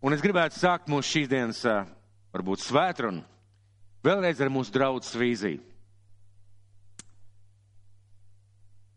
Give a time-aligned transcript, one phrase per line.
[0.00, 1.60] Un es gribētu sākt mūsu šīs dienas,
[2.32, 3.20] varbūt svētrunu,
[4.06, 5.60] vēlreiz ar mūsu draudzes vīziju.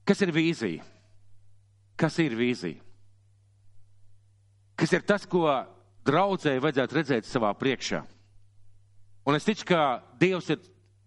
[0.08, 0.84] Kas ir vīzija?
[2.00, 2.80] Kas ir vīzija?
[4.80, 5.46] Kas ir tas, ko
[6.08, 8.02] draudzēji vajadzētu redzēt savā priekšā?
[9.24, 10.60] Un es ticu, ka Dievs ir,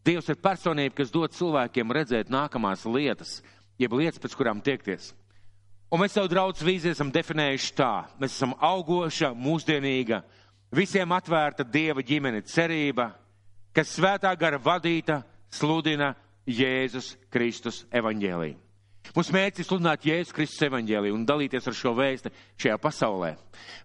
[0.06, 3.40] Dievs ir personība, kas dod cilvēkiem redzēt nākamās lietas,
[3.80, 5.10] jeb lietas, pēc kurām tiekties.
[5.86, 7.92] Un mēs savu draugu vīziju esam definējuši tā.
[8.18, 10.24] Mēs esam augoša, mūsdienīga,
[10.74, 13.12] visiem atvērta Dieva ģimene cerība,
[13.76, 15.20] kas svētā gara vadīta
[15.54, 18.58] sludina Jēzus Kristus evaņģēlīju.
[19.14, 23.36] Mūsu mērķis ir sludināt Jēzus Kristus evaņģēliju un dalīties ar šo vēstu šajā pasaulē.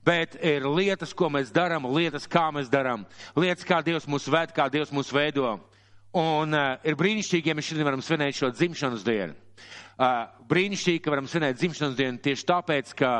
[0.05, 3.05] Bet ir lietas, ko mēs darām, lietas, kā mēs darām,
[3.37, 5.59] lietas, kā Dievs mūs ved, kā Dievs mūs veido.
[6.17, 9.37] Un uh, ir brīnišķīgi, ja mēs šodien varam svinēt šo dzimšanas dienu.
[10.51, 13.11] Brīnišķīgi, ka varam svinēt dzimšanas dienu tieši tāpēc, ka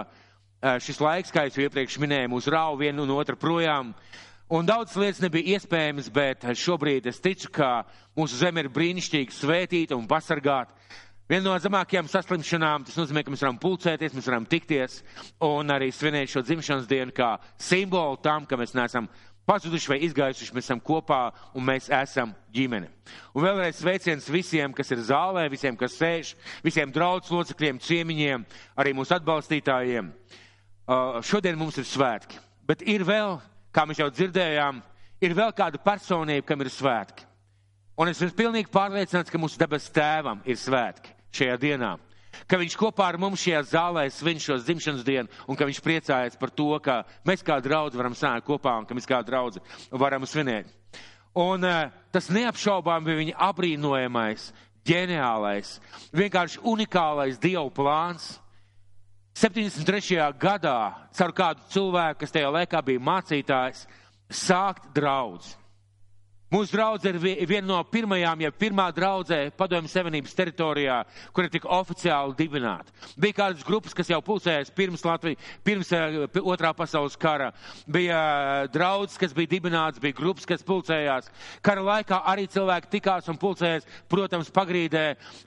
[0.82, 3.94] šis laiks, kā jau iepriekš minēju, mūs rauj vienu un otru projām.
[4.52, 7.86] Un daudz lietas nebija iespējamas, bet šobrīd es ticu, ka
[8.18, 10.76] mūsu zeme ir brīnišķīgi svētīta un pasargāta.
[11.32, 14.98] Viena no zemākajām saslimšanām, tas nozīmē, ka mēs varam pulcēties, mēs varam tikties
[15.48, 19.08] un arī svinēt šo dzimšanas dienu kā simbolu tam, ka mēs neesam
[19.50, 21.22] pazuduši vai izgājuši, mēs esam kopā
[21.58, 22.90] un mēs esam ģimene.
[23.36, 28.46] Un vēlreiz sveiciens visiem, kas ir zālē, visiem, kas sēž, visiem draudz locekļiem, ciemiņiem,
[28.80, 30.12] arī mūsu atbalstītājiem.
[30.12, 33.38] Uh, šodien mums ir svētki, bet ir vēl,
[33.72, 34.82] kā mēs jau dzirdējām,
[35.24, 37.28] ir vēl kāda personība, kam ir svētki.
[38.02, 41.96] Un es esmu pilnīgi pārliecināts, ka mūsu debes tēvam ir svētki šajā dienā.
[42.48, 46.38] Ka viņš kopā ar mums šajā zālē svin šo dzimšanas dienu un ka viņš priecājas
[46.40, 50.28] par to, ka mēs kā draudzi varam sanākt kopā un ka mēs kā draudzi varam
[50.28, 50.72] svinēt.
[51.38, 54.50] Un uh, tas neapšaubām bija viņa abrīnojamais,
[54.88, 55.78] ģeniālais,
[56.16, 58.38] vienkārši unikālais Dievu plāns.
[59.40, 60.18] 73.
[60.36, 63.86] gadā, caur kādu cilvēku, kas tajā laikā bija mācītājs,
[64.28, 65.54] sākt draudz.
[66.52, 70.98] Mūsu draudze ir viena no pirmajām, ja pirmā draudzē padomju savienības teritorijā,
[71.32, 72.92] kur ir tik oficiāli dibināta.
[73.16, 77.54] Bija kādas grupas, kas jau pulcējās pirms Latvijas, pirms uh, otrā pasaules kara.
[77.88, 81.32] Bija uh, draudzes, kas bija dibināts, bija grupas, kas pulcējās.
[81.64, 85.06] Kara laikā arī cilvēki tikās un pulcējās, protams, pagrīdē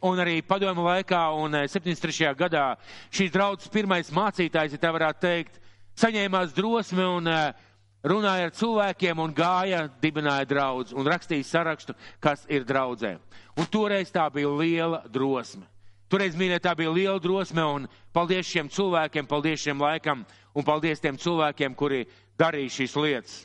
[0.09, 2.33] un arī padomju laikā un uh, 73.
[2.41, 2.65] gadā
[3.13, 5.61] šīs draudzes pirmais mācītājs, ja tā varētu teikt,
[6.01, 7.71] saņēmās drosmi un uh,
[8.05, 13.17] runāja ar cilvēkiem un gāja, dibināja draudz un rakstīja sarakstu, kas ir draudzē.
[13.57, 15.65] Un toreiz tā bija liela drosme.
[16.13, 21.01] Toreiz, mīļie, tā bija liela drosme un paldies šiem cilvēkiem, paldies šiem laikam un paldies
[21.03, 22.05] tiem cilvēkiem, kuri
[22.39, 23.39] darīja šīs lietas.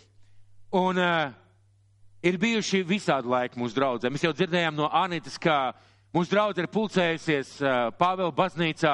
[0.76, 1.32] Un uh,
[2.22, 4.12] ir bijuši visādi laiki mūsu draudzē.
[4.12, 7.50] Mēs jau dzirdējām no Anitas, ka uh, Mūsu draudzene ir pulcējusies
[8.00, 8.94] Pāvela baznīcā,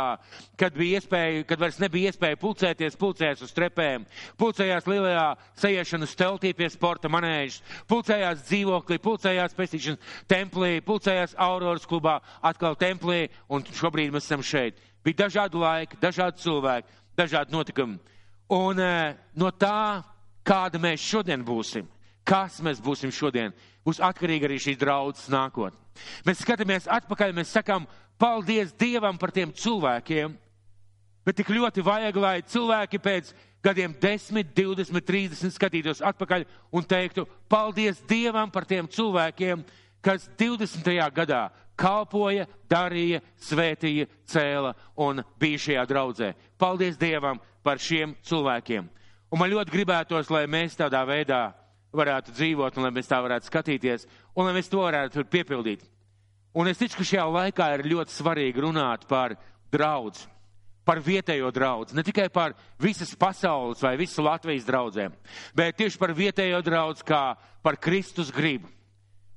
[0.59, 4.03] kad, iespēja, kad vairs nebija iespēja pulcēties, pulcējās uz trepēm,
[4.35, 5.29] pulcējās lielajā
[5.61, 13.29] sajiešanas teltī pie sporta manēžas, pulcējās dzīvoklī, pulcējās pestīšanas templī, pulcējās Auroras klubā, atkal templī,
[13.47, 14.83] un šobrīd mēs esam šeit.
[15.07, 17.95] Bija dažādi laiki, dažādi cilvēki, dažādi notikumi.
[18.51, 18.83] Un
[19.39, 20.03] no tā,
[20.43, 21.87] kāda mēs šodien būsim,
[22.27, 23.55] kas mēs būsim šodien,
[23.87, 25.84] būs atkarīga arī šīs draudzes nākotne.
[26.25, 27.87] Mēs skatāmies atpakaļ, mēs sakām,
[28.21, 30.35] paldies Dievam par tiem cilvēkiem,
[31.25, 33.33] bet tik ļoti vajag, lai cilvēki pēc
[33.65, 36.45] gadiem 10, 20, 30 skatītos atpakaļ
[36.75, 39.63] un teiktu, paldies Dievam par tiem cilvēkiem,
[40.05, 40.85] kas 20.
[41.15, 46.33] gadā kalpoja, darīja, svētīja, cēla un bija šajā draudzē.
[46.57, 48.87] Paldies Dievam par šiem cilvēkiem.
[49.33, 51.49] Un man ļoti gribētos, lai mēs tādā veidā
[51.97, 55.85] varētu dzīvot un lai mēs tā varētu skatīties un lai mēs to varētu piepildīt.
[56.55, 59.35] Un es ticu, ka šajā laikā ir ļoti svarīgi runāt par
[59.73, 60.21] draudz,
[60.87, 65.17] par vietējo draudz, ne tikai par visas pasaules vai visu Latvijas draudzēm,
[65.57, 67.33] bet tieši par vietējo draudz kā
[67.65, 68.69] par Kristus gribu.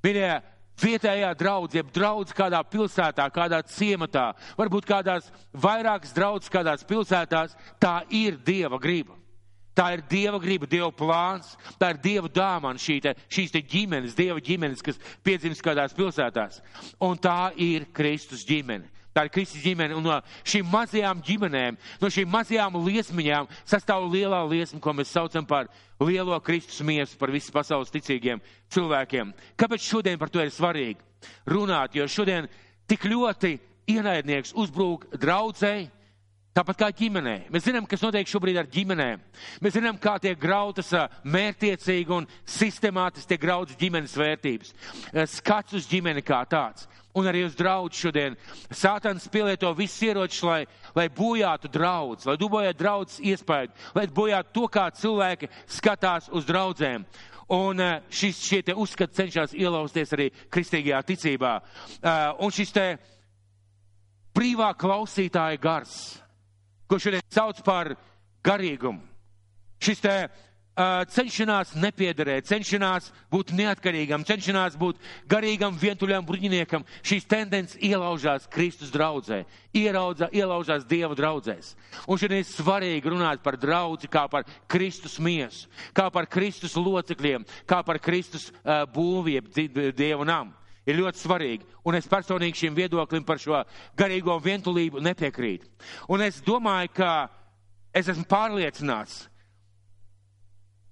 [0.05, 0.31] Mīļie,
[0.79, 7.99] vietējā draudz, jeb draudz kādā pilsētā, kādā ciematā, varbūt kādās vairākas draudzes kādās pilsētās, tā
[8.15, 9.17] ir Dieva griba.
[9.79, 14.15] Tā ir Dieva griba, Dieva plāns, tā ir Dieva dāvana šī te, šīs te ģimenes,
[14.17, 16.59] Dieva ģimenes, kas piedzimst kādās pilsētās.
[16.99, 18.89] Un tā ir Kristus ģimene.
[19.15, 20.17] Tā ir Kristus ģimene, un no
[20.47, 25.71] šīm mazajām ģimenēm, no šīm mazajām liesmiņām sastāv lielā liesma, ko mēs saucam par
[26.03, 28.43] lielo Kristus miesu, par visu pasaules ticīgiem
[28.75, 29.31] cilvēkiem.
[29.59, 30.99] Kāpēc šodien par to ir svarīgi
[31.47, 31.95] runāt?
[31.95, 32.51] Jo šodien
[32.87, 33.55] tik ļoti
[33.95, 35.87] ienaidnieks uzbrūk draudzēji,
[36.49, 37.35] Tāpat kā ģimenē.
[37.53, 39.21] Mēs zinām, kas notiek šobrīd ar ģimenēm.
[39.61, 40.89] Mēs zinām, kā tiek grautas
[41.21, 44.71] mērtiecīgi un sistemātiski tiek grautas ģimenes vērtības.
[45.29, 46.87] Skats uz ģimeni kā tāds.
[47.17, 48.37] Un arī uz draugu šodien.
[48.73, 50.59] Sātans pielieto visus ieročus, lai,
[50.97, 57.05] lai bojātu draudz, lai dubojātu draudz iespēju, lai bojātu to, kā cilvēki skatās uz draudzēm.
[57.53, 57.81] Un
[58.13, 61.53] šis, šie te uzskati cenšas ielausties arī kristīgajā ticībā.
[62.41, 62.87] Un šis te
[64.37, 65.99] brīvā klausītāja gars
[66.89, 67.93] ko šodien sauc par
[68.45, 69.03] garīgumu.
[69.79, 74.99] Šis te uh, cenšanās nepiederēt, cenšanās būt neatkarīgam, cenšanās būt
[75.31, 79.43] garīgam, vientuļam bruņiniekam, šīs tendences ielaužās Kristus draudzē,
[79.77, 81.75] ieraudzā, ielaužās Dieva draudzēs.
[82.09, 87.47] Un šodien ir svarīgi runāt par draudzi kā par Kristus miesu, kā par Kristus locekļiem,
[87.69, 90.58] kā par Kristus uh, būvību Dievu namu
[90.89, 91.67] ir ļoti svarīgi.
[91.85, 93.61] Un es personīgi šim viedoklim par šo
[93.97, 95.69] garīgo vientulību nepiekrītu.
[96.09, 97.11] Un es domāju, ka
[97.93, 99.27] es esmu pārliecināts,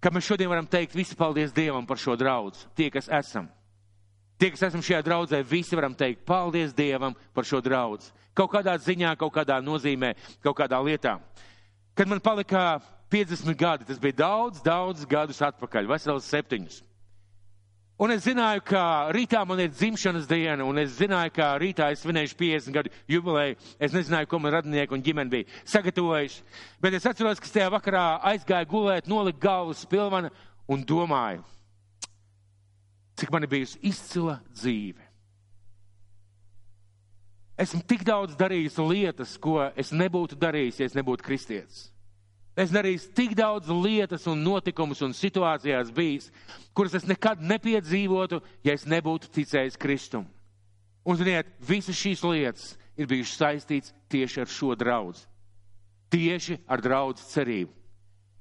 [0.02, 3.50] ka mēs šodien varam teikt visu paldies Dievam par šo draudz, tie, kas esam.
[4.38, 8.12] Tie, kas esam šajā draudzē, visi varam teikt paldies Dievam par šo draudz.
[8.38, 10.14] Kaut kādā ziņā, kaut kādā nozīmē,
[10.46, 11.16] kaut kādā lietā.
[11.98, 12.78] Kad man palika
[13.10, 16.84] 50 gadi, tas bija daudz, daudz gadus atpakaļ, vesels septiņus.
[17.98, 22.04] Un es zināju, ka rītā man ir dzimšanas diena, un es zināju, ka rītā es
[22.04, 23.58] svinēšu 50 gadu jubileju.
[23.82, 26.44] Es nezināju, ko man radinieki un ģimene bija sagatavojuši.
[26.84, 30.30] Bet es atceros, ka tajā vakarā aizgāju gulēt, noliku galvu uz pilvana
[30.70, 31.42] un domāju,
[33.18, 35.02] cik man ir bijusi izcila dzīve.
[37.58, 41.88] Esmu tik daudz darījis lietas, ko es nebūtu darījis, ja es nebūtu kristietis.
[42.58, 46.32] Es darīju tik daudz lietas un notikumus un situācijās bijis,
[46.74, 50.26] kuras es nekad nepiedzīvotu, ja es nebūtu ticējis Kristum.
[51.06, 55.22] Un, ziniet, visas šīs lietas ir bijušas saistītas tieši ar šo draudz.
[56.10, 57.72] Tieši ar draudz cerību.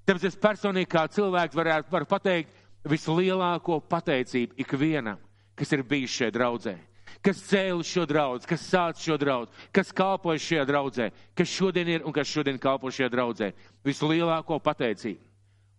[0.09, 5.21] Tāpēc es personīgi kā cilvēks varētu var pateikt vislielāko pateicību ikvienam,
[5.59, 6.79] kas ir bijis šeit draudzē
[7.25, 12.05] kas cēla šo draudz, kas sāc šo draudz, kas kalpoja šajā draudzē, kas šodien ir
[12.07, 13.53] un kas šodien kalpo šajā draudzē.
[13.87, 15.23] Vislielāko pateicību.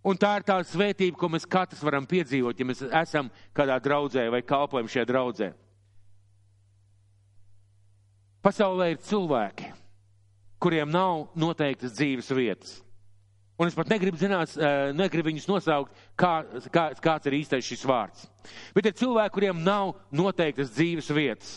[0.08, 4.30] Un tā ir tā svētība, ko mēs katrs varam piedzīvot, ja mēs esam kādā draudzē
[4.32, 5.52] vai kalpojam šajā draudzē.
[8.46, 9.74] Pasaulē ir cilvēki,
[10.64, 12.78] kuriem nav noteiktas dzīves vietas.
[13.58, 17.86] Un es pat negribu zināt, eh, negribu viņus nosaukt, kā, kā, kāds ir īstais šis
[17.90, 18.28] vārds.
[18.76, 21.56] Bet ir cilvēki, kuriem nav noteiktas dzīves vietas.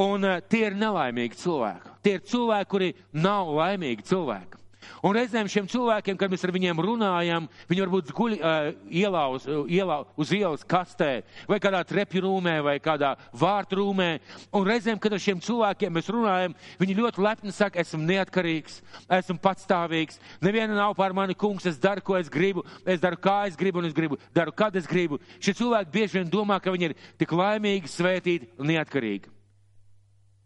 [0.00, 1.92] Un eh, tie ir nelaimīgi cilvēki.
[2.00, 4.59] Tie ir cilvēki, kuri nav laimīgi cilvēki.
[5.04, 9.46] Un reizēm šiem cilvēkiem, kad mēs ar viņiem runājam, viņi varbūt guļ uh, ielā, uz,
[9.48, 11.10] ielā uz ielas kastē,
[11.48, 14.10] vai kādā trepju rūmē, vai kādā vārtu rūmē.
[14.56, 18.80] Un reizēm, kad ar šiem cilvēkiem mēs runājam, viņi ļoti lepni saka, esmu neatkarīgs,
[19.20, 23.42] esmu patstāvīgs, neviena nav pār mani kungs, es daru, ko es gribu, es daru, kā
[23.48, 25.20] es gribu, un es gribu, daru, kad es gribu.
[25.40, 29.36] Šie cilvēki bieži vien domā, ka viņi ir tik laimīgi, svētīti un neatkarīgi.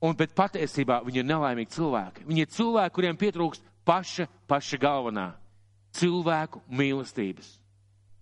[0.04, 2.26] Un, bet patiesībā viņi ir nelaimīgi cilvēki.
[2.28, 5.32] Viņi ir cilvēki, kuriem pietrūkst paša, paša galvenā-
[5.98, 7.58] cilvēku mīlestības,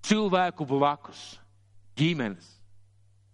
[0.03, 1.39] cilvēku blakus,
[1.97, 2.61] ģimenes.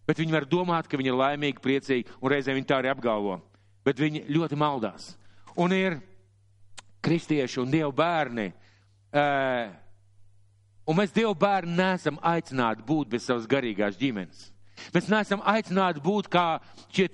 [0.06, 3.42] Bet viņi var domāt, ka viņi ir laimīgi, priecīgi, un reizēm viņi tā arī apgalvo.
[3.84, 5.16] Bet viņi ļoti maldās.
[5.56, 6.00] Un ir
[7.04, 8.52] kristieši un dievu bērni.
[9.12, 9.68] Uh,
[10.88, 14.48] un mēs dievu bērni neesam aicināti būt bez savas garīgās ģimenes.
[14.94, 16.58] Mēs neesam aicināti būt kā
[16.94, 17.08] šie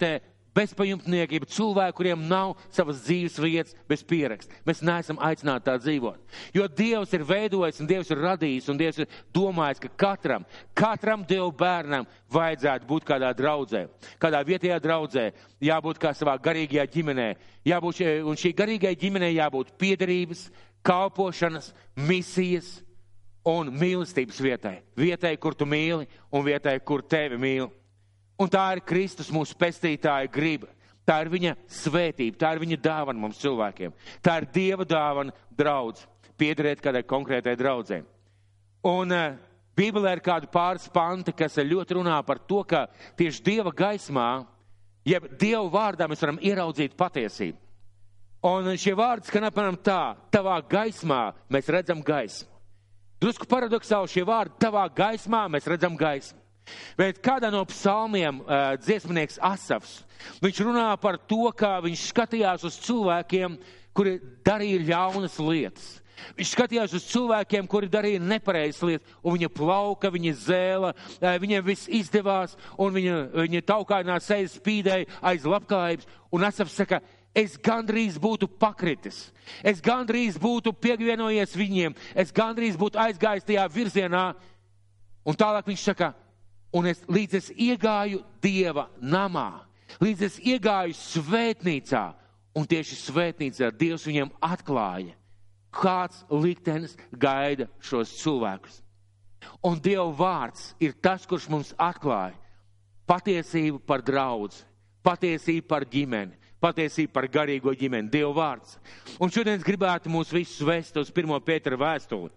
[0.54, 4.54] bezpajumtnieki, bet cilvēki, kuriem nav savas dzīves vietas bez pieraksta.
[4.66, 6.36] Mēs neesam aicināti tā dzīvot.
[6.56, 11.24] Jo Dievs ir veidojis un Dievs ir radījis un Dievs ir domājis, ka katram, katram
[11.28, 13.86] Dievu bērnam vajadzētu būt kādā draudzē,
[14.22, 15.28] kādā vietējā draudzē,
[15.64, 17.28] jābūt kā savā garīgajā ģimenē.
[17.64, 20.48] Jābūt, un šī garīgajai ģimenei jābūt piederības,
[20.84, 22.82] kalpošanas, misijas
[23.44, 24.78] un mīlestības vietai.
[24.96, 27.70] Vietai, kur tu mīli un vietai, kur tevi mīli.
[28.40, 30.70] Un tā ir Kristus mūsu pestītāja griba.
[31.04, 33.92] Tā ir viņa svētība, tā ir viņa dāvana mums cilvēkiem.
[34.24, 36.06] Tā ir Dieva dāvana draudz,
[36.40, 38.00] piederēt kādai konkrētai draudzē.
[38.88, 39.36] Un uh,
[39.76, 42.86] Bībelē ir kādi pāris panti, kas ļoti runā par to, ka
[43.18, 44.46] tieši Dieva gaismā,
[45.04, 47.58] jeb Dieva vārdā mēs varam ieraudzīt patiesību.
[48.44, 52.48] Un šie vārdi skan apmēram tā, tavā gaismā mēs redzam gaismu.
[53.20, 56.43] Drusku paradoxāli šie vārdi, tavā gaismā mēs redzam gaismu.
[56.98, 60.02] Bet kādā no psalmiem uh, dziesmnieks Asafs,
[60.42, 63.58] viņš runā par to, kā viņš skatījās uz cilvēkiem,
[63.94, 64.16] kuri
[64.46, 65.92] darīja ļaunas lietas.
[66.38, 70.92] Viņš skatījās uz cilvēkiem, kuri darīja nepareizas lietas, un viņa plauka, viņa zēla,
[71.42, 76.08] viņiem viss izdevās, un viņa, viņa taukānā sejas spīdēja aiz labklājības.
[76.34, 77.02] Un Asafs saka,
[77.36, 79.28] es gandrīz būtu pakritis,
[79.62, 84.26] es gandrīz būtu pievienojies viņiem, es gandrīz būtu aizgājis tajā virzienā.
[85.24, 86.12] Un tālāk viņš saka,
[86.74, 89.64] un es līdz es iegāju Dieva namā,
[90.02, 92.04] līdz es iegāju svētnīcā,
[92.54, 95.14] un tieši svētnīcā Dievs viņiem atklāja,
[95.74, 98.80] kāds liktenis gaida šos cilvēkus.
[99.64, 102.36] Un Dieva vārds ir tas, kurš mums atklāja
[103.08, 104.62] patiesību par draudz,
[105.04, 108.78] patiesību par ģimeni, patiesību par garīgo ģimeni, Dieva vārds.
[109.20, 111.36] Un šodien es gribētu mūs visus vest uz 1.
[111.44, 112.32] Pētera vēstuli.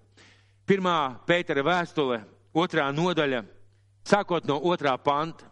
[0.67, 0.89] 1.
[1.29, 2.19] Pētera vēstule,
[2.51, 3.45] otrā nodaļa,
[4.07, 5.45] sākot no otrā panta.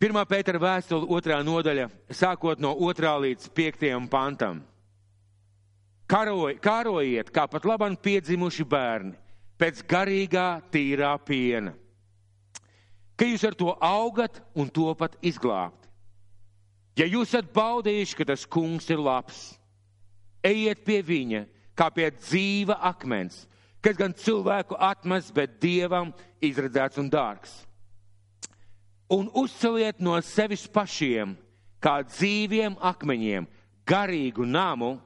[0.00, 0.16] 1.
[0.24, 4.62] Pētera vēstule, otrā nodaļa, sākot no otrā līdz piektajam pantam.
[6.10, 9.12] Karoj, kārojiet, kā pat labam piedzimuši bērni,
[9.60, 11.74] pēc garīgā, tīrā piena,
[13.14, 15.84] ka jūs ar to augat un to pat izglābt.
[16.96, 19.50] Ja jūs esat baudījuši, ka tas kungs ir labs,
[20.42, 21.44] ejiet pie viņa
[21.76, 23.44] kā pie dzīva akmens,
[23.84, 27.52] kas gan cilvēku atmes, bet dievam izredzēts un dārgs.
[29.10, 31.34] Un uzceliet no sevis pašiem,
[31.82, 33.48] kā dzīviem akmeņiem,
[33.88, 34.98] garīgu namu,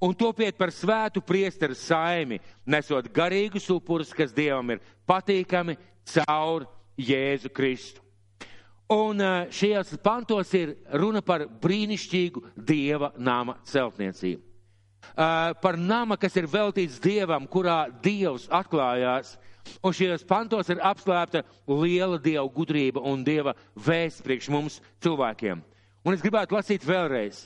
[0.00, 5.78] un topiet par svētu priesteru saimi, nesot garīgus upurus, kas dievam ir patīkami
[6.12, 6.66] caur
[7.00, 8.04] Jēzu Kristu.
[8.90, 14.49] Un eh, šajos pantos ir runa par brīnišķīgu dieva nama celtniecību.
[15.16, 19.36] Par nama, kas ir veltīts dievam, kurā dievs atklājās.
[19.84, 25.60] Un šajos pantos ir apslēpta liela dieva gudrība un dieva vēsts priekš mums cilvēkiem.
[26.04, 27.44] Un es gribētu lasīt vēlreiz.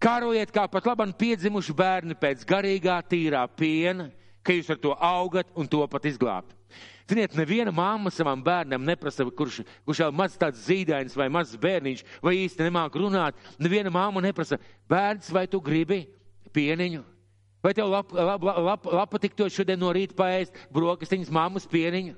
[0.00, 4.08] Kārojiet kā pat labam piedzimuši bērni pēc garīgā, tīrā piena,
[4.42, 6.56] ka jūs ar to augat un to pat izglābt.
[7.10, 12.04] Ziniet, neviena mamma savam bērnam neprasa, kurš, kurš jau maz tāds zīdainis vai mazs bērniņš,
[12.22, 13.38] vai īsti nemāk runāt.
[13.58, 14.60] Neviena mamma neprasa,
[14.90, 16.04] bērns, vai tu gribi
[16.54, 17.04] pieniņu?
[17.60, 22.16] Vai tev lap, lap, lap, lap, lapa tikto šodien no rīta paēst brokastiņas mammas pieniņu?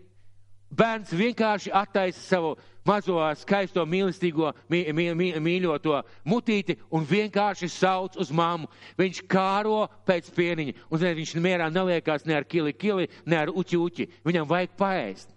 [0.72, 2.54] Bērns vienkārši attaisa savu
[2.88, 8.70] mazo skaisto mīlestīgo, mī, mī, mī, mīļoto mutīti un vienkārši sauc uz mammu.
[8.96, 10.78] Viņš kāro pēc pieniņa.
[10.88, 14.08] Un ziniet, viņš mierā neliekās ne ar kili kili, ne ar uķi uķi.
[14.24, 15.36] Viņam vajag paēst.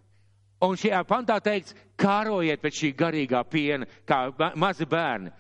[0.63, 5.33] Un šajā pantā teikts, kārojiet pēc šī garīgā piena, kā mazi bērni.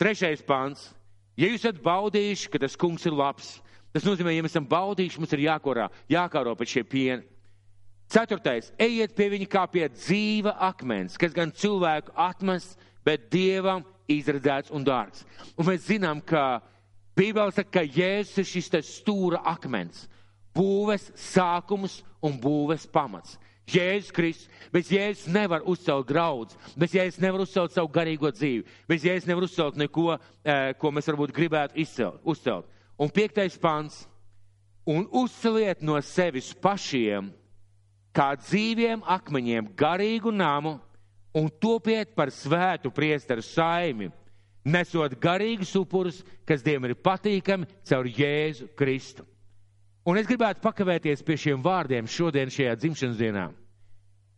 [0.00, 0.94] Trešais pants.
[1.36, 3.56] Ja jūs esat baudījuši, ka tas kungs ir labs,
[3.92, 7.22] tas nozīmē, ja mēs esam baudījuši, mums ir jākorā, jākāro pēc šie piena.
[8.08, 14.70] Ceturtais, ejiet pie viņa kā pie dzīva akmens, kas gan cilvēku atmes, bet dievam izredzēts
[14.74, 15.24] un dārgs.
[15.58, 16.62] Un mēs zinām, ka
[17.16, 20.04] Bībele saka, ka Jēzus ir šis stūra akmens,
[20.54, 23.38] būves sākums un būves pamats.
[23.66, 29.06] Jēzus Kristus, bez Jēzus nevar uzcelt draudz, bez Jēzus nevar uzcelt savu garīgo dzīvi, bez
[29.06, 32.66] Jēzus nevar uzcelt neko, eh, ko mēs varbūt gribētu izcelt, uzcelt.
[32.98, 34.06] Un piektais pants,
[34.86, 37.32] un uzceliet no sevis pašiem
[38.14, 40.78] kā dzīviem akmeņiem garīgu namu
[41.36, 44.08] un topiet par svētu priesteru saimi,
[44.64, 49.26] nesot garīgus upurus, kas Dievam ir patīkami caur Jēzu Kristu.
[50.06, 53.48] Un es gribētu pakavēties pie šiem vārdiem šodien šajā dzimšanas dienā.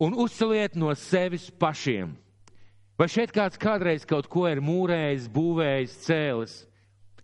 [0.01, 2.15] Un uzceliet no sevis pašiem.
[2.99, 6.55] Vai šeit kāds kādreiz kaut ko ir mūrējis, būvējis, cēlis?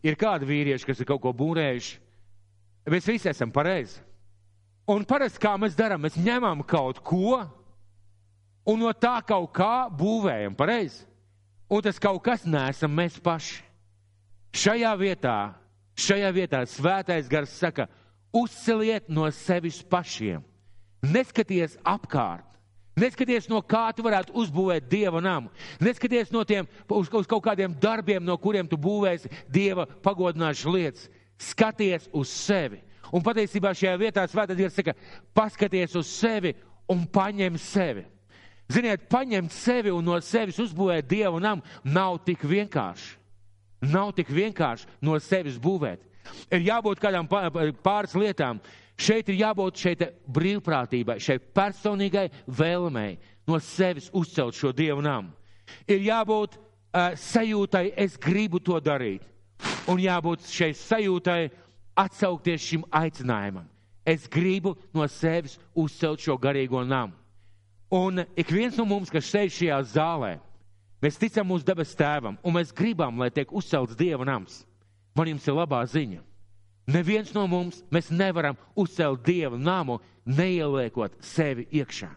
[0.04, 1.96] Ir kādi vīrieši, kas ir kaut ko būrējuši?
[2.92, 3.96] Mēs visi esam pareizi.
[4.92, 7.40] Un parasti kā mēs darām, mēs ņemam kaut ko
[8.68, 11.06] un no tā kaut kā būvējam, pareizi?
[11.72, 13.62] Un tas kaut kas nesam mēs paši.
[14.54, 15.38] Šajā vietā,
[15.96, 17.88] šajā vietā svētais gars saka,
[18.34, 20.42] uzceliet no sevis pašiem.
[21.04, 22.48] Neskaties apkārt.
[22.98, 25.50] Neskaties, no kā tu varētu uzbūvēt dieva namu.
[25.82, 31.08] Neskaties no tiem, uz, uz kaut kādiem darbiem, no kuriem tu būvēsi dieva pagodināšanas lietas.
[31.42, 32.78] Skaties uz sevi
[33.14, 34.94] Un patiesībā šajā vietā svētā Dievs saka,
[35.36, 36.54] paskaties uz sevi
[36.90, 38.02] un paņem sevi.
[38.72, 43.20] Ziniet, paņemt sevi un no sevis uzbūvēt Dievu namu nav tik vienkārši.
[43.92, 46.00] Nav tik vienkārši no sevis būvēt.
[46.52, 48.60] Ir jābūt kādām pāris lietām.
[48.94, 53.16] Šeit ir jābūt šeit brīvprātībai, šai personīgai vēlmei
[53.50, 55.32] no sevis uzcelt šo Dievu namu.
[55.90, 59.24] Ir jābūt uh, sajūtai, es gribu to darīt.
[59.90, 61.50] Un jābūt šai sajūtai,
[61.98, 63.66] atsaukties šim aicinājumam.
[64.04, 67.14] Es gribu no sevis uzcelt šo garīgo namu.
[67.94, 70.32] Un ik viens no mums, kas sēž šajā zālē,
[71.02, 74.64] mēs ticam mūsu debes tēvam, un mēs gribam, lai tiek uzcelts Dieva nams.
[75.14, 76.22] Man jums ir labā ziņa.
[76.90, 82.10] Neviens no mums nevaram uzcelt Dieva namu, neieliekot sevi iekšā.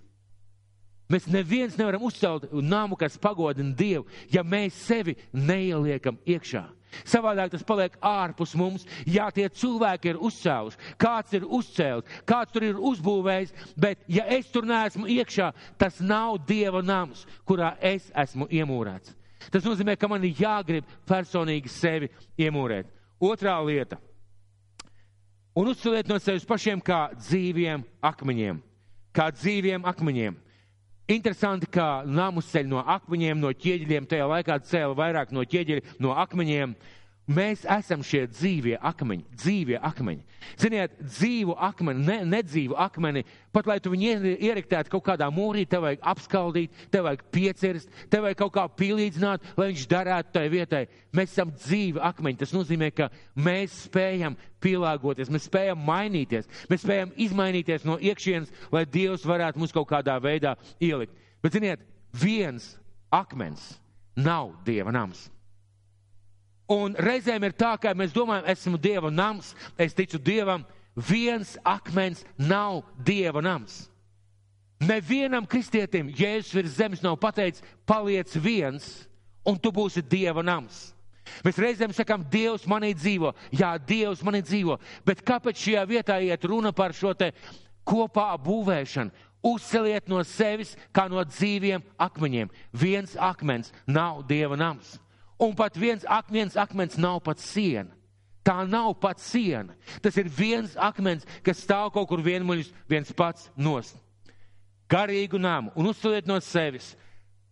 [1.08, 6.66] Mēs neviens nevaram uzcelt namu, kas pagodina Dievu, ja mēs sevi neieliekam iekšā.
[7.08, 8.84] Savādāk tas paliek ārpus mums.
[9.08, 14.50] Jā, tie cilvēki ir uzcēluši, kāds ir uzcēlis, kāds tur ir uzbūvējis, bet ja es
[14.52, 19.16] tur neesmu iekšā, tas nav Dieva nams, kurā es esmu iemūrēts.
[19.52, 22.90] Tas nozīmē, ka man ir jāgrib personīgi sevi iemūrēt.
[23.24, 23.98] Otrā lieta.
[25.58, 28.60] Un uzceliet no sevis pašiem kā dzīviem akmeņiem.
[29.16, 30.36] Kā dzīviem akmeņiem.
[31.08, 36.12] Interesanti, ka namus ceļ no akmeņiem, no ķieģeļiem, tajā laikā cēla vairāk no ķieģeļa, no
[36.20, 36.76] akmeņiem.
[37.28, 40.22] Mēs esam šie dzīvie akmeņi, dzīvie akmeņi.
[40.62, 45.84] Ziniet, dzīvu akmeni, ne, nedzīvu akmeni, pat lai tu viņu ieriktētu kaut kādā mūrī, tev
[45.84, 50.84] vajag apskaldīt, tev vajag piecirst, tev vajag kaut kā pielīdzināt, lai viņš darētu tai vietai.
[51.20, 52.42] Mēs esam dzīvi akmeņi.
[52.46, 58.88] Tas nozīmē, ka mēs spējam pielāgoties, mēs spējam mainīties, mēs spējam izmainīties no iekšienes, lai
[58.88, 61.12] Dievs varētu mums kaut kādā veidā ielikt.
[61.44, 61.84] Bet, ziniet,
[62.16, 62.78] viens
[63.12, 63.74] akmens
[64.16, 65.28] nav Dieva nams.
[66.68, 72.26] Un reizēm ir tā, ka mēs domājam, esmu Dieva nams, es ticu Dievam, viens akmens
[72.36, 73.86] nav Dieva nams.
[74.84, 79.08] Nevienam kristietim Jēzus virs zemes nav pateicis, paliec viens,
[79.48, 80.90] un tu būsi Dieva nams.
[81.44, 83.34] Mēs reizēm sakām, Dievs manī dzīvo.
[83.56, 84.78] Jā, Dievs manī dzīvo.
[85.08, 87.32] Bet kāpēc šajā vietā iet runa par šo te
[87.88, 89.26] kopā būvēšanu?
[89.48, 92.52] Uzceliet no sevis kā no dzīviem akmeņiem.
[92.74, 94.98] Viens akmens nav Dieva nams.
[95.40, 97.94] Un pat viens akmens, akmens nav pat siena.
[98.48, 99.76] Tā nav pat siena.
[100.02, 103.98] Tas ir viens akmens, kas stāv kaut kur vienmuļs, viens pats nost.
[104.88, 106.94] Garīgu namu un uzceliet no sevis,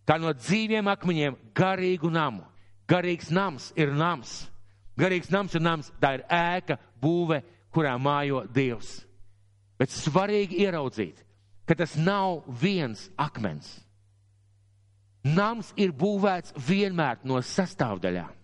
[0.08, 2.46] kā no dzīviem akmeņiem, garīgu namu.
[2.88, 4.46] Garīgs nams ir nams.
[4.96, 7.42] Garīgs nams ir nams, tā ir ēka, būve,
[7.74, 9.02] kurā mājo Dievs.
[9.76, 11.20] Bet svarīgi ieraudzīt,
[11.68, 13.68] ka tas nav viens akmens.
[15.26, 18.34] Nams ir būvēts vienmēr no sastāvdaļām.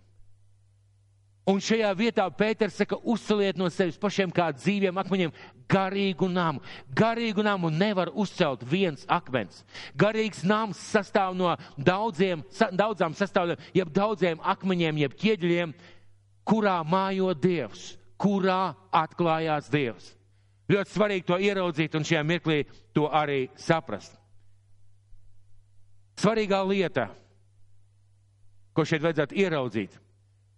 [1.43, 5.33] Un šajā vietā Pēters saka, uzceliet no sevis pašiem kā dzīviem akmeņiem
[5.67, 6.63] garīgu namu.
[6.95, 9.65] Garīgu namu nevar uzcelt viens akmens.
[9.99, 15.75] Garīgs nams sastāv no daudziem, sa, daudzām sastāvdaļām, jeb daudziem akmeņiem, jeb ķieģeļiem,
[16.47, 20.13] kurā mājo Dievs, kurā atklājās Dievs.
[20.71, 22.61] Ļoti svarīgi to ieraudzīt un šajā mirklī
[22.95, 24.15] to arī saprast.
[26.19, 27.07] Svarīgā lieta,
[28.73, 29.97] ko šeit vajadzētu ieraudzīt,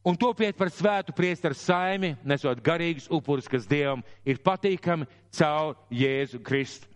[0.06, 6.41] un topiet par svētu priesteru saimi, nesot garīgus upurus, kas Dievam ir patīkami caur Jēzu
[6.46, 6.88] Kristu.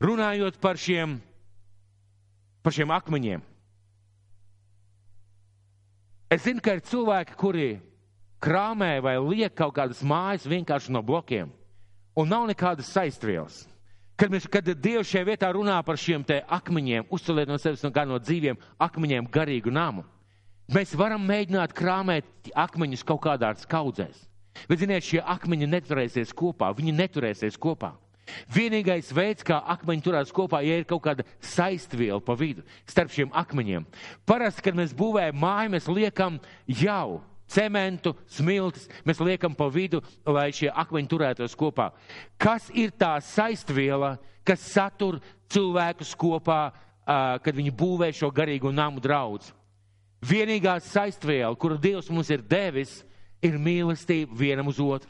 [0.00, 1.18] Runājot par šiem,
[2.64, 3.42] par šiem akmeņiem.
[6.30, 7.70] Es zinu, ka ir cilvēki, kuri
[8.40, 11.50] krāmē vai liek kaut kādas mājas vienkārši no blokiem,
[12.16, 13.64] un nav nekādas saistvielas.
[14.20, 17.88] Kad, mēs, kad Dievs šajā vietā runā par šiem te akmeņiem, uzceliet no sevis no,
[17.94, 20.04] kā no dzīviem akmeņiem garīgu namu,
[20.68, 24.26] mēs varam mēģināt krāmēt akmeņus kaut kādās kaudzēs.
[24.68, 27.94] Bet, ziniet, šie akmeņi neturēsies kopā, viņi neturēsies kopā.
[28.52, 33.32] Vienīgais veids, kā akmeņi turās kopā, ja ir kaut kāda saistviela pa vidu starp šiem
[33.32, 33.88] akmeņiem.
[34.28, 36.36] Parasti, kad mēs būvējam māju, mēs liekam
[36.68, 41.90] jau cementu, smiltis, mēs liekam pa vidu, lai šie akmeņi turētos kopā.
[42.40, 46.62] Kas ir tā saistviela, kas satur cilvēkus kopā,
[47.42, 49.50] kad viņi būvē šo garīgo namu draudz?
[50.20, 53.00] Vienīgā saistviela, kuru Dievs mums ir devis,
[53.40, 55.08] ir mīlestība vienam uz otru.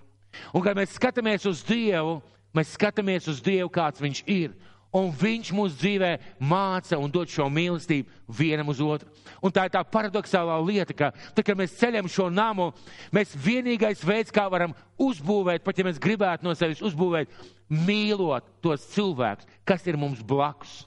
[0.55, 2.21] Un, kad mēs skatāmies uz Dievu,
[2.55, 4.55] mēs skatāmies uz Dievu, kāds Viņš ir.
[4.91, 6.11] Un viņš mūsu dzīvē
[6.43, 9.07] māca un dod šo mīlestību vienam uz otru.
[9.39, 12.73] Un tā ir tā paradoxālā lieta, ka, tad, kad mēs ceļam šo namu,
[13.15, 17.31] mēs vienīgais veids, kā varam uzbūvēt, pat ja mēs gribētu no sevis uzbūvēt,
[17.71, 20.81] mīlot tos cilvēkus, kas ir mums blakus.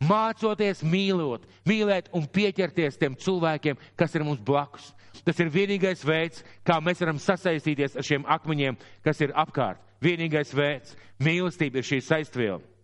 [0.00, 4.94] Mācoties mīlot, mīlēt un pieķerties tiem cilvēkiem, kas ir mums blakus.
[5.24, 9.80] Tas ir vienīgais veids, kā mēs varam sasaistīties ar šiem akmeņiem, kas ir apkārt.
[10.04, 10.96] Vienīgais veids-
[11.26, 12.75] mīlestība ir šī saistviela.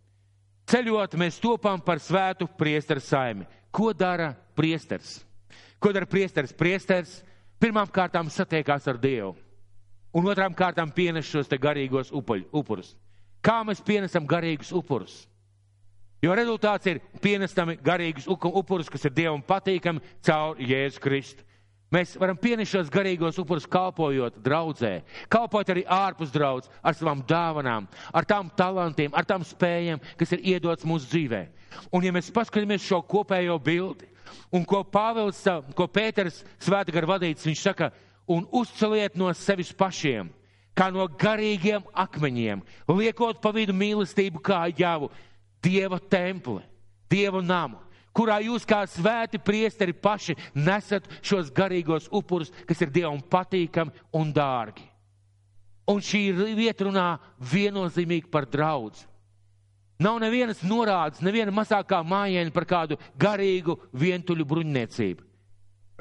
[0.71, 3.47] Ceļot, mēs topām par svētu priesteru saimi.
[3.73, 5.21] Ko dara priesteris?
[5.83, 6.53] Ko dara priesteris?
[6.55, 7.19] Priesteris
[7.61, 9.35] pirmām kārtām satiekās ar Dievu,
[10.15, 12.95] un otrām kārtām pienes šos te garīgos upuļ, upurus.
[13.43, 15.25] Kā mēs pienesam garīgus upurus?
[16.23, 21.43] Jo rezultāts ir pienesami garīgus upurus, kas ir Dievam patīkami caur Jēzu Kristu.
[21.93, 25.03] Mēs varam pienest šos garīgos upurus kalpojot draudzē,
[25.33, 30.47] kalpojot arī ārpus draudz ar savām dāvanām, ar tām talantiem, ar tām spējām, kas ir
[30.55, 31.43] iedots mūsu dzīvē.
[31.93, 34.09] Un ja mēs paskatāmies šo kopējo bildi,
[34.57, 35.43] un ko Pāvils,
[35.77, 37.91] ko Pēters svēta gar vadīts, viņš saka,
[38.25, 40.33] un uzceliet no sevis pašiem,
[40.73, 45.13] kā no garīgiem akmeņiem, liekot pa vidu mīlestību kā jāvu
[45.63, 46.65] Dieva templi.
[47.13, 47.77] Dievu namu,
[48.17, 54.33] kurā jūs kā svēti priesteri paši nesat šos garīgos upurus, kas ir Dievam patīkami un
[54.33, 54.85] dārgi.
[55.91, 57.07] Un šī vieta runā
[57.53, 59.03] viennozīmīgi par draudz.
[60.03, 65.27] Nav nevienas norādes, neviena mazākā mājiņa par kādu garīgu vientuļu bruņniecību.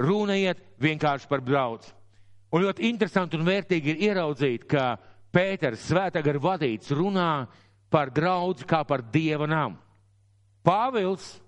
[0.02, 1.92] Runa iet vienkārši par draudz.
[2.52, 4.96] Un ļoti interesanti un vērtīgi ir ieraudzīt, ka
[5.32, 7.46] Pēters svētā gar vadīts runā
[7.92, 9.78] par draudz kā par dieva namu.
[10.64, 11.38] Pāvils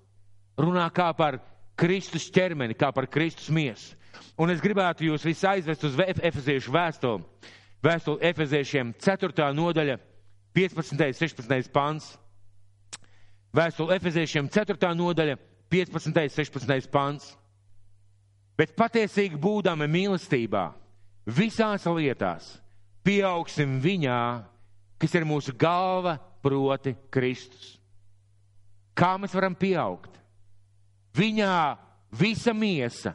[0.59, 1.39] runā kā par
[1.79, 3.97] Kristus ķermeni, kā par Kristus miesu.
[4.39, 7.23] Un es gribētu jūs visus aizvest uz Efeziešu vēstuli.
[7.85, 9.49] Vēstuli Efeziešiem 4.
[9.55, 9.99] nodaļa,
[10.57, 11.11] 15.
[11.19, 11.71] 16.
[11.75, 12.15] pants.
[13.55, 14.95] Vēstuli Efeziešiem 4.
[14.97, 15.37] nodaļa,
[15.71, 16.29] 15.
[16.33, 16.91] 16.
[16.91, 17.35] pants.
[18.55, 20.69] Bet patiesīgi būdami mīlestībā,
[21.27, 22.53] visās lietās,
[23.03, 24.21] pieaugsim viņā,
[25.03, 27.75] kas ir mūsu galva, proti Kristus.
[28.95, 30.24] Kā mēs varam pieaugt?
[31.15, 31.57] Viņā
[32.19, 33.15] visa miesa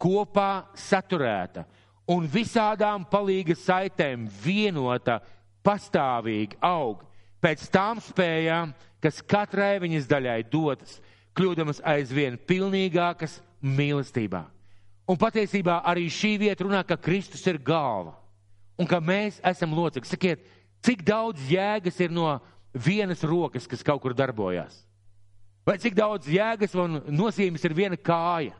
[0.00, 1.64] kopā saturēta
[2.10, 5.20] un visādām palīgas saitēm vienota,
[5.66, 7.02] pastāvīgi aug
[7.42, 10.98] pēc tām spējām, kas katrai viņas daļai dotas,
[11.36, 14.44] kļūdamas aizvien pilnīgākas mīlestībā.
[15.10, 18.14] Un patiesībā arī šī vieta runā, ka Kristus ir galva
[18.78, 20.08] un ka mēs esam locekļi.
[20.08, 20.44] Sakiet,
[20.84, 22.38] cik daudz jēgas ir no
[22.72, 24.84] vienas rokas, kas kaut kur darbojās?
[25.70, 28.56] Vai cik daudz jēgas un nozīmes ir viena kāja?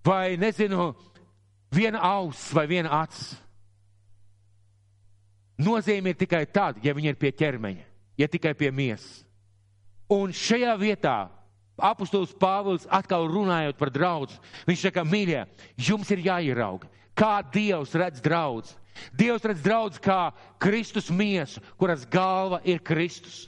[0.00, 0.94] Vai, nezinu,
[1.68, 3.34] viena auss vai viena acs?
[5.60, 7.84] Nozīme ir tikai tad, ja viņi ir pie ķermeņa,
[8.16, 9.26] ja tikai pie miesas.
[10.08, 11.16] Un šajā vietā
[11.76, 15.42] apustulis Pāvils atkal runājot par draudz, viņš saka, mīļie,
[15.76, 18.72] jums ir jāierauga, kā Dievs redz draudz.
[19.12, 20.30] Dievs redz draudz kā
[20.64, 23.44] Kristus miesu, kuras galva ir Kristus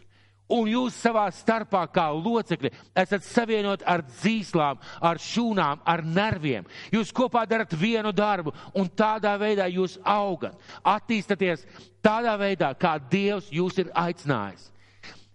[0.48, 6.66] un jūs savā starpā kā locekļi esat savienot ar dzīslām, ar šūnām, ar nerviem.
[6.92, 11.66] Jūs kopā darat vienu darbu, un tādā veidā jūs augat, attīstaties
[12.04, 14.72] tādā veidā, kā Dievs jūs ir aicinājis.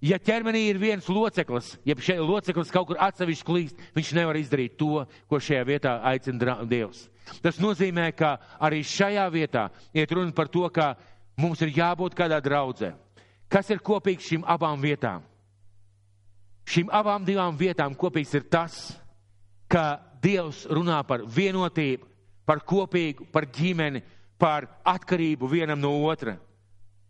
[0.04, 4.76] Ja ķermenī ir viens loceklis, ja šeit loceklis kaut kur atsevišķi klīst, viņš nevar izdarīt
[4.76, 7.06] to, ko šajā vietā aicina Dievs.
[7.40, 10.90] Tas nozīmē, ka arī šajā vietā iet runa par to, ka
[11.40, 12.92] mums ir jābūt kādā draudzē.
[13.52, 15.24] Kas ir kopīgs šīm abām vietām?
[16.70, 18.96] Šīm abām divām vietām kopīgs ir tas,
[19.68, 22.08] ka Dievs runā par vienotību,
[22.48, 24.00] par kopīgu, par ģimeni,
[24.40, 26.38] par atkarību vienam no otra.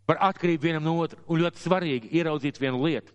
[0.09, 1.21] Par atkarību vienam no otra.
[1.29, 3.13] Un ļoti svarīgi ieraudzīt vienu lietu.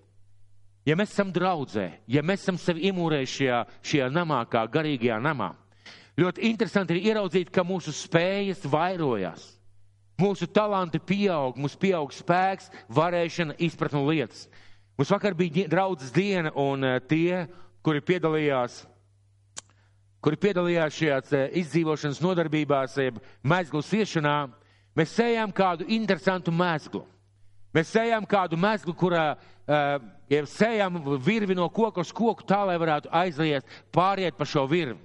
[0.86, 3.58] Ja mēs esam draudzē, ja mēs esam sevi imūrējuši šajā,
[3.90, 5.50] šajā namā, kā garīgajā namā,
[6.16, 9.57] ļoti interesanti ir ieraudzīt, ka mūsu spējas vairojās.
[10.18, 14.48] Mūsu talanti pieaug, mums pieaug spēks, varēšana, izpratne lietas.
[14.98, 17.44] Mums vakar bija draudzes diena, un eh, tie,
[17.86, 18.80] kuri piedalījās,
[20.24, 24.34] kuri piedalījās šajās eh, izdzīvošanas nodarbībās, jeb mezglu siešanā,
[24.98, 27.04] mēs sējām kādu interesantu mezglu.
[27.76, 32.78] Mēs sējām kādu mezglu, kurā uh, ja sējām virvi no koka uz koku tā, lai
[32.80, 34.96] varētu aiziet, pāriet pa šo virvi.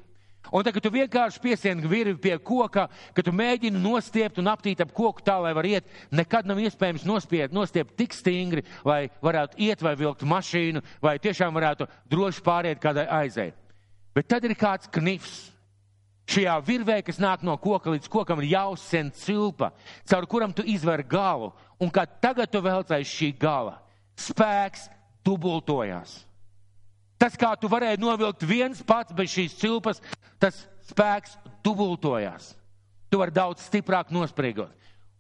[0.52, 4.82] Un tad, kad tu vienkārši piesieni virvi pie koka, kad tu mēģini nostiept un aptīt
[4.84, 9.62] ap koku tā, lai var iet, nekad nav iespējams nospiet, nostiept tik stingri, lai varētu
[9.64, 13.56] iet vai vilkt mašīnu, vai tiešām varētu droši pāriet kādai aizēt.
[14.14, 15.54] Bet tad ir kāds knifs.
[16.30, 19.74] Šajā virvē, kas nāk no koka līdz kokam, ir jāuzsien cilpa,
[20.08, 21.50] caur kuram tu izver galu,
[21.84, 23.76] un kad tagad tu velc aiz šī gala,
[24.16, 24.88] spēks
[25.28, 26.22] dubultojās.
[27.24, 30.02] Tas, kā tu varēji novilkt viens pats bez šīs cilpas,
[30.44, 30.58] tas
[30.90, 32.50] spēks dubultojās.
[33.08, 34.74] Tu vari daudz stiprāk nospriegot.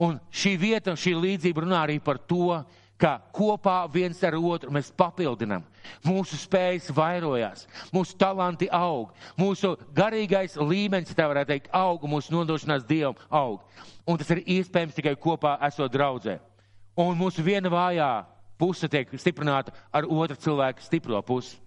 [0.03, 2.57] Un šī vieta, šī līdzība runā arī par to,
[2.99, 5.63] ka kopā viens ar otru mēs papildinām.
[6.03, 7.63] Mūsu spējas vairojās,
[7.95, 13.63] mūsu talanti aug, mūsu garīgais līmenis, tā varētu teikt, aug, mūsu nodošanās Dievam aug.
[14.03, 16.41] Un tas ir iespējams tikai kopā esot draudzē.
[16.99, 18.11] Un mūsu viena vājā
[18.59, 21.62] puse tiek stiprināta ar otru cilvēku stipro pusi.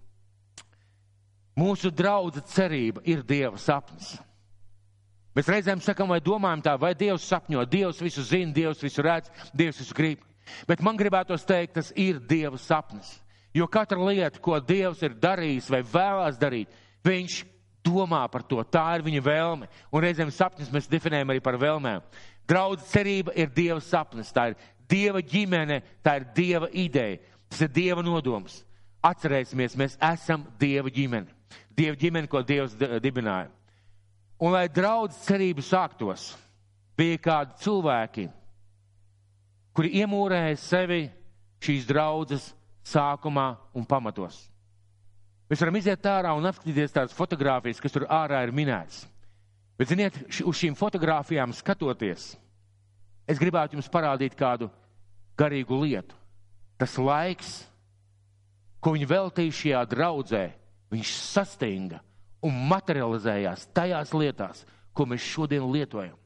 [1.56, 4.14] Mūsu draudza cerība ir Dieva sapnis.
[5.36, 9.28] Mēs reizēm sakam vai domājam tā, vai Dievs sapņo, Dievs visu zina, Dievs visu redz,
[9.56, 10.22] Dievs visu grib.
[10.68, 13.18] Bet man gribētos teikt, tas ir Dieva sapnis.
[13.56, 16.72] Jo katra lieta, ko Dievs ir darījis vai vēlās darīt,
[17.04, 17.42] viņš
[17.84, 18.60] domā par to.
[18.64, 19.68] Tā ir viņa vēlme.
[19.92, 22.04] Un reizēm sapnis mēs definējam arī par vēlmēm.
[22.48, 27.72] Draudz cerība ir Dieva sapnis, tā ir Dieva ģimene, tā ir Dieva ideja, tas ir
[27.76, 28.62] Dieva nodoms.
[29.04, 31.35] Atcerēsimies, mēs esam Dieva ģimene.
[31.76, 33.50] Dieva ģimeni, ko Dievs dibināja.
[34.40, 36.30] Un lai draudz cerību sāktos,
[36.96, 38.26] bija kādi cilvēki,
[39.76, 41.02] kuri iemūrēja sevi
[41.64, 42.50] šīs draudzes
[42.86, 44.38] sākumā un pamatos.
[45.46, 49.04] Mēs varam iziet ārā un apskatīties tādas fotogrāfijas, kas tur ārā ir minētas.
[49.76, 52.32] Bet, ziniet, uz šīm fotogrāfijām skatoties,
[53.28, 54.70] es gribētu jums parādīt kādu
[55.38, 56.16] garīgu lietu.
[56.80, 57.58] Tas laiks,
[58.80, 60.44] ko viņi veltīja šajā draudzē,
[60.92, 62.00] viņš sastinga
[62.46, 64.62] un materializējās tajās lietās,
[64.96, 66.16] ko mēs šodien lietojam.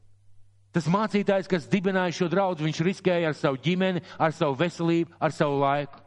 [0.71, 5.35] Tas mācītājs, kas dibināja šo draugu, viņš riskēja ar savu ģimeni, ar savu veselību, ar
[5.35, 5.99] savu laiku.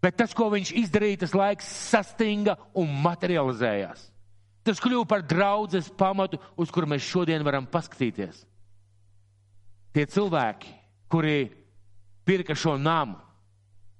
[0.00, 4.06] Bet tas, ko viņš izdarīja, tas laiks sastinga un materializējās.
[4.64, 8.44] Tas kļuva par draudzes pamatu, uz kuru mēs šodien varam paskatīties.
[9.92, 10.72] Tie cilvēki,
[11.10, 11.48] kuri
[12.28, 13.18] pirka šo namu,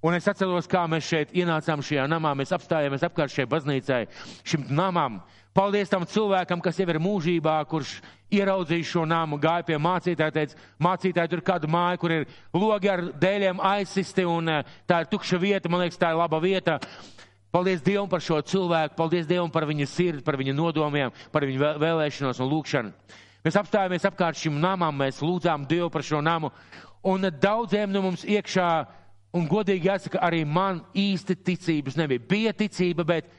[0.03, 4.05] un es atceros, kā mēs šeit ienācām šajā namā, mēs apstājāmies apkārt šai baznīcai,
[4.47, 5.21] šim namam,
[5.59, 7.95] Paldies tam cilvēkam, kas jau ir mūžībā, kurš
[8.31, 13.01] ieraudzīja šo nāmu, gāja pie mācītāja, teica, mācītāji tur kādu māju, kur ir logi ar
[13.17, 16.77] dēļiem aizsisti un eh, tā ir tukša vieta, man liekas, tā ir laba vieta.
[17.51, 21.73] Paldies Dievam par šo cilvēku, paldies Dievam par viņa sirdi, par viņa nodomiem, par viņa
[21.81, 22.93] vēlēšanos un lūgšanu.
[23.43, 26.53] Mēs apstājāmies apkārt šim namam, mēs lūdzām Dievu par šo namu,
[27.03, 28.69] un daudziem no mums iekšā,
[29.33, 32.25] un godīgi jāsaka, arī man īsti ticības nebija.
[32.29, 33.29] Bija ticība, bet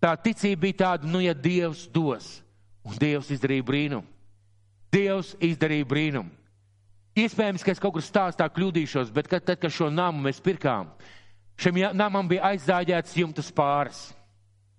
[0.00, 2.38] Tā ticība bija tāda, nu, ja Dievs dos,
[2.86, 4.06] un Dievs izdarīja brīnumu.
[4.90, 6.32] Dievs izdarīja brīnumu.
[7.20, 10.88] Iespējams, ka es kaut kur stāstā kļūdīšos, bet kad, tad, kad šo namu mēs pirkām,
[11.60, 14.00] šim namam bija aizzāģēts jumtas pāris.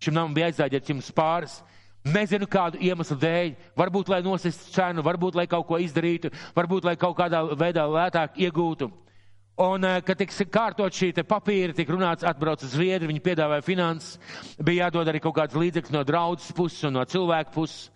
[0.02, 1.60] Šim namam bija aizzāģēts jumtas pāris.
[2.02, 6.96] Nezinu kādu iemeslu dēļ, varbūt lai nosistu cenu, varbūt lai kaut ko izdarītu, varbūt lai
[6.98, 8.90] kaut kādā veidā lētāk iegūtu.
[9.60, 14.18] Un, eh, kad tiks kārtot šī papīra, tik runāts, atbrauc uz Zviedri, viņi piedāvāja finanses,
[14.64, 17.90] bija jādod arī kaut kāds līdzekļs no draudzes puses un no cilvēku puses.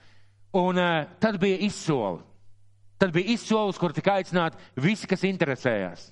[0.56, 2.22] Un uh, tad bija izsoli.
[3.00, 6.12] Tad bija izsolis, kur tika aicināti visi, kas interesējās.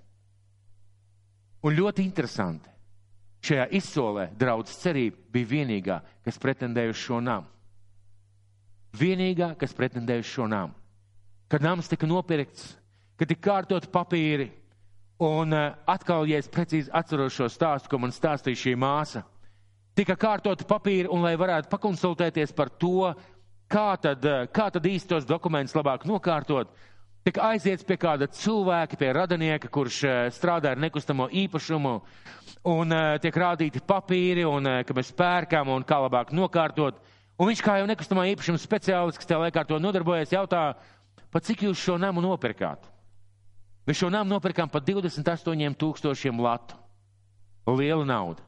[1.63, 2.71] Un ļoti interesanti.
[3.43, 7.47] Šajā izsolē draudzes cerība bija vienīgā, kas pretendēja uz šo namu.
[8.95, 10.75] Vienīgā, kas pretendēja uz šo namu.
[11.51, 12.73] Kad nams tika nopirkts,
[13.19, 14.49] kad tika kārtot papīri,
[15.21, 19.21] Un uh, atkal, ja es precīzi atceros šo stāstu, ko man stāstīja šī māsa,
[19.93, 23.11] tika kārtota papīra, un lai varētu pakonsultēties par to,
[23.69, 26.71] kā tad, uh, kā tad īsti tos dokumentus labāk nokārtot,
[27.23, 31.93] tika aiziets pie kāda cilvēka, pie radinieka, kurš uh, strādā ar nekustamo īpašumu,
[32.73, 37.01] un tiek rādīti papīri, un ka mēs pērkam, un kā labāk nokārtot.
[37.35, 40.61] Un viņš kā jau nekustamā īpašuma speciālists, kas tajā laikā to nodarbojas, jautā,
[41.27, 42.92] pa cik jūs šo namu nopirkāt?
[43.83, 46.77] Mēs šo nāmu nopirkām par 28 tūkstošiem latu.
[47.67, 48.43] Liela nauda.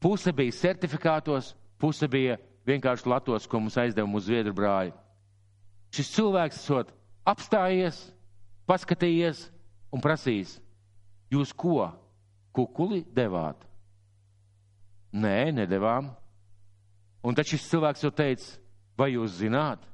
[0.00, 4.94] Puse bija certifikātos, puse bija vienkārši latos, ko mums aizdeva mūsu zviedru brāļi.
[5.92, 6.92] Šis cilvēks esot
[7.28, 7.98] apstājies,
[8.68, 9.44] paskatījies
[9.92, 10.56] un prasījis,
[11.32, 11.90] jūs ko,
[12.56, 13.60] kukuli devāt?
[15.12, 16.08] Nē, nedavām.
[17.22, 18.48] Un tad šis cilvēks jau teica,
[18.98, 19.84] vai jūs zināt,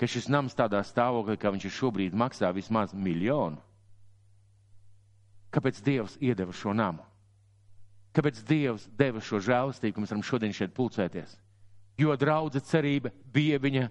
[0.00, 3.60] ka šis nams tādā stāvoklī, kā viņš ir šobrīd, maksā vismaz miljonu?
[5.54, 7.04] Kāpēc Dievs iedeva šo namu?
[8.14, 11.36] Kāpēc Dievs deva šo žēlastību, ka mēs varam šodien šeit pulcēties?
[11.98, 13.88] Jo draudze cerība bija viņa,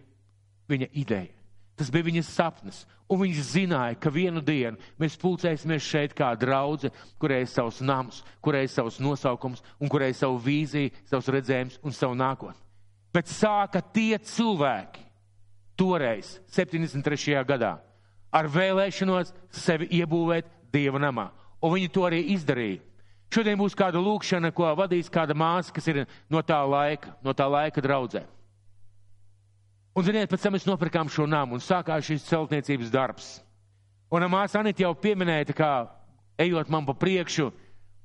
[0.71, 1.31] viņa ideja.
[1.79, 2.81] Tas bija viņas sapnis.
[3.11, 8.21] Un viņš zināja, ka vienu dienu mēs pulcēsimies šeit kā draudze, kurai ir savs nams,
[8.43, 12.59] kurai ir savs nosaukums un kurai ir savu vīziju, savs redzējums un savu nākotni.
[13.13, 15.03] Bet sāka tie cilvēki
[15.77, 17.43] toreiz, 73.
[17.47, 17.75] gadā,
[18.33, 21.27] ar vēlēšanos sevi iebūvēt Dieva namā
[21.63, 22.81] un viņi to arī izdarīja.
[23.33, 27.47] Šodien būs kāda lūkšana, ko vadīs kāda māsa, kas ir no tā laika, no tā
[27.49, 28.21] laika draudzē.
[29.93, 33.31] Un, ziniet, pēc tam mēs nopirkām šo namu un sākās šis celtniecības darbs.
[34.13, 35.71] Un māsa Anita jau pieminēja, kā
[36.41, 37.49] ejot man pa priekšu,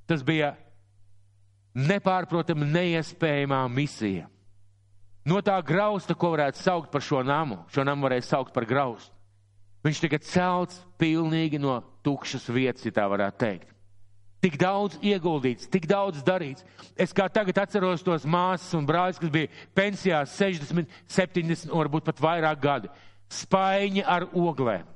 [0.09, 0.55] tas bija
[1.77, 4.29] nepārprotami neiespējamā misija.
[5.29, 9.18] No tā grausta, ko varētu saukt par šo namu, šo namu varēja saukt par graustu.
[9.87, 13.75] Viņš tika celts pilnīgi no tukšas vietas, ja tā varētu teikt.
[14.39, 16.63] Tik daudz ieguldīts, tik daudz darīts.
[16.95, 22.23] Es kā tagad atceros tos māsas un brāļus, kas bija pensijā 60, 70, varbūt pat
[22.23, 22.91] vairāk gadi.
[23.35, 24.87] Spaiņi ar oglēm.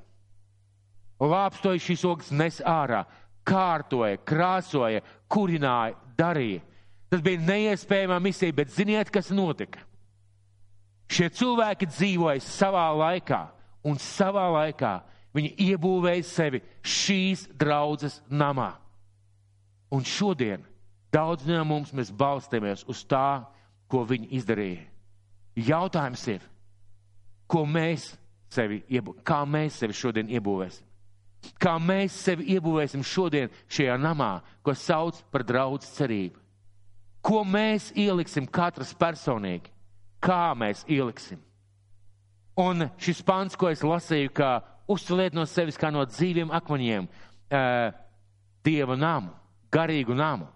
[1.23, 3.03] Lāpstoja šīs ogles nes ārā,
[3.47, 6.63] kārtoja, krāsoja, kurināja, darīja.
[7.11, 9.83] Tas bija neiespējama misija, bet ziniet, kas notika?
[11.11, 13.43] Šie cilvēki dzīvoja savā laikā
[13.83, 14.93] un savā laikā
[15.35, 18.73] viņi iebūvēja sevi šīs draudzes namā.
[19.93, 20.63] Un šodien
[21.13, 23.43] daudz no mums mēs balstamies uz tā,
[23.89, 24.87] ko viņi izdarīja.
[25.53, 26.41] Jautājums ir,
[27.45, 28.13] ko mēs
[28.49, 30.89] sevi, iebū, kā mēs sevi šodien iebūvēsim?
[31.59, 36.39] Kā mēs sevi iebūvēsim šodien šajā namā, ko sauc par draudz cerību?
[37.23, 39.71] Ko mēs ieliksim katrs personīgi?
[40.23, 41.39] Kā mēs ieliksim?
[42.59, 44.61] Un šis pants, ko es lasīju, ka
[44.91, 47.07] uzceliet no sevis kā no dzīviem akmeņiem
[48.63, 49.33] dieva namu,
[49.73, 50.47] garīgu namu.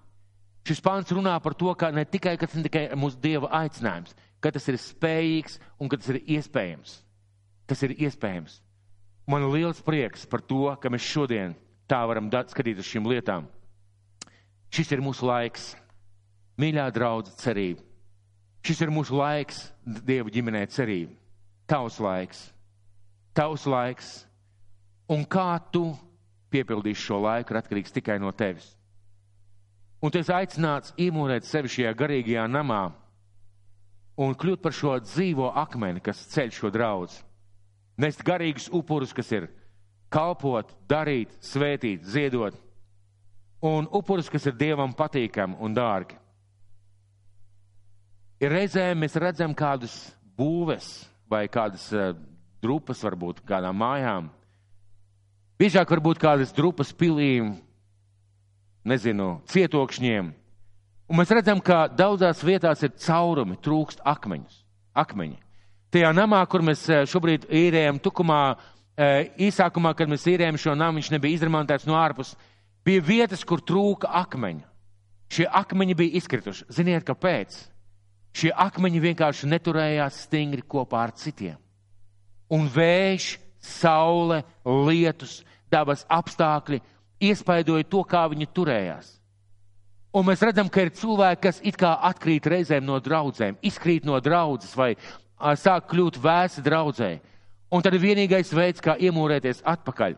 [0.68, 4.14] Šis pants runā par to, ka ne tikai, ka tas ir tikai mūsu dieva aicinājums,
[4.44, 6.98] ka tas ir spējīgs un ka tas ir iespējams.
[7.68, 8.60] Tas ir iespējams.
[9.28, 11.56] Man ir liels prieks par to, ka mēs šodien
[11.88, 13.48] tā varam skatīt uz šīm lietām.
[14.72, 15.74] Šis ir mūsu laiks,
[16.60, 17.84] mīļā draudze cerība.
[18.68, 21.16] Šis ir mūsu laiks, Dieva ģimenē cerība.
[21.68, 22.48] Tavs laiks,
[23.36, 24.14] tavs laiks.
[25.12, 25.90] Un kā tu
[26.52, 28.74] piepildīsi šo laiku, ir atkarīgs tikai no tevis.
[30.04, 32.84] Un tu esi aicināts iemūrēt sevi šajā garīgajā namā
[34.18, 37.20] un kļūt par šo dzīvo akmeni, kas ceļ šo draudz.
[37.98, 39.48] Nest garīgus upurus, kas ir
[40.14, 42.56] kalpot, darīt, svētīt, ziedot,
[43.66, 46.18] un upurus, kas ir Dievam patīkami un dārgi.
[48.38, 49.96] Ir reizēm mēs redzam kādus
[50.38, 52.12] būves vai kādas uh,
[52.64, 54.30] drupas, varbūt kādām mājām.
[55.58, 57.56] Biežāk varbūt kādas drupas pilīm,
[58.88, 60.30] nezinu, cietokšņiem.
[61.08, 64.58] Un mēs redzam, ka daudzās vietās ir caurumi, trūkst akmeņus,
[65.02, 65.38] akmeņi.
[65.96, 68.42] Tajā namā, kur mēs eh, šobrīd īrējam tukumā,
[69.00, 72.34] eh, īsākumā, kad mēs īrējam šo namu, viņš nebija izremontēts no ārpus,
[72.86, 74.66] bija vietas, kur trūka akmeņu.
[75.32, 76.68] Šie akmeņi bija izkrituši.
[76.76, 77.56] Ziniet, kāpēc?
[78.36, 81.58] Šie akmeņi vienkārši neturējās stingri kopā ar citiem.
[82.54, 86.80] Un vējš, saule, lietus, dabas apstākļi
[87.20, 89.14] iespaidoja to, kā viņi turējās.
[90.16, 94.20] Un mēs redzam, ka ir cilvēki, kas it kā atkrīt reizēm no draudzēm, izkrīt no
[94.24, 94.94] draudzes vai
[95.60, 97.12] sāk kļūt vēsi draudzē.
[97.68, 100.16] Un tad ir vienīgais veids, kā iemūrēties atpakaļ.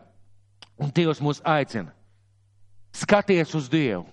[0.80, 1.90] Un Dievs mūs aicina.
[2.94, 4.06] Skaties uz Dievu.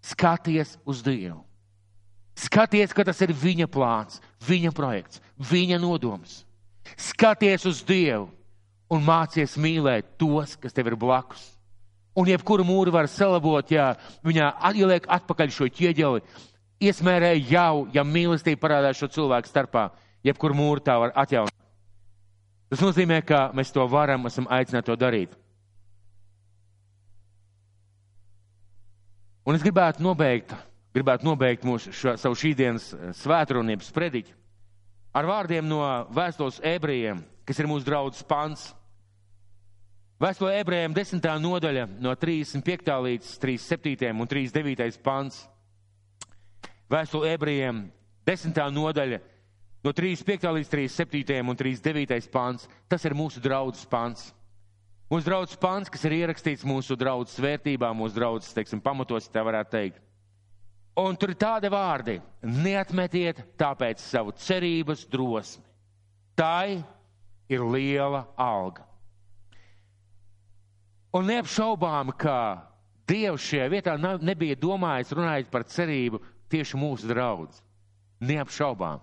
[0.00, 1.44] Skaties uz Dievu.
[2.40, 6.42] Skaties, ka tas ir viņa plāns, viņa projekts, viņa nodoms.
[6.96, 8.30] Skaties uz Dievu
[8.90, 11.42] un mācies mīlēt tos, kas tev ir blakus.
[12.16, 13.92] Un jebkuru mūru var salabot, ja
[14.26, 16.24] viņā ieliek atpakaļ šo ķieģeli,
[16.82, 19.90] iesmērē jau, ja mīlestība parādās šo cilvēku starpā
[20.26, 21.54] jebkur mūru tā var atjaunot.
[22.70, 25.32] Tas nozīmē, ka mēs to varam, esam aicināti to darīt.
[29.48, 30.52] Un es gribētu nobeigt,
[30.96, 34.36] gribētu nobeigt mūsu šo, savu šīdienas eh, svētrunības prediķi
[35.16, 35.80] ar vārdiem no
[36.14, 38.68] vēstules ebrejiem, kas ir mūsu draudzes pants.
[40.20, 42.92] Vēstule ebrejiem desmitā nodaļa no 35.
[43.06, 44.12] līdz 37.
[44.12, 45.00] un 39.
[45.02, 45.40] pants.
[46.92, 47.86] Vēstule ebrejiem
[48.28, 49.22] desmitā nodaļa
[49.80, 50.44] No 35.
[50.44, 51.40] līdz 37.
[51.40, 52.28] un 39.
[52.28, 54.26] pāns, tas ir mūsu draudzes pāns.
[55.10, 59.72] Mūsu draudzes pāns, kas ir ierakstīts mūsu draudzes vērtībā, mūsu draudzes, teiksim, pamatos, tā varētu
[59.72, 60.02] teikt.
[60.98, 65.62] Un tur ir tādi vārdi, neatmetiet tāpēc savu cerības drosmi.
[66.34, 66.82] Tai
[67.50, 68.86] ir liela alga.
[71.14, 72.66] Un neapšaubām, ka
[73.10, 77.58] Dievs šajā vietā nebija domājis runājot par cerību tieši mūsu draudz.
[78.22, 79.00] Neapšaubām.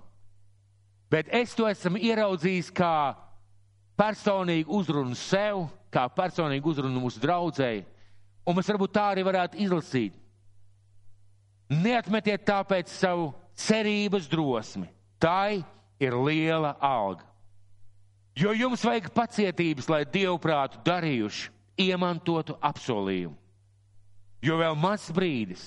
[1.12, 3.16] Bet es to esmu ieraudzījis kā
[4.00, 7.84] personīgu uzrunu sev, kā personīgu uzrunu mūsu draudzēji.
[8.48, 10.16] Un mēs varbūt tā arī varētu izlasīt.
[11.70, 14.88] Neatmetiet tāpēc savu cerības drosmi.
[15.20, 15.64] Tai
[16.00, 17.26] ir liela alga.
[18.38, 21.50] Jo jums vajag pacietības, lai dievprātu darījuši
[21.88, 23.34] iemantotu apsolījumu.
[24.46, 25.64] Jo vēl maz brīdis,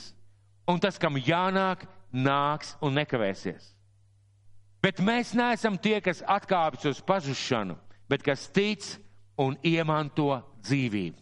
[0.70, 1.82] un tas, kam jānāk,
[2.14, 3.72] nāks un nekavēsies.
[4.80, 7.74] Bet mēs neesam tie, kas atkāpjas uz pazušanu,
[8.08, 8.86] bet kas tic
[9.40, 11.18] un iemanto dzīvību.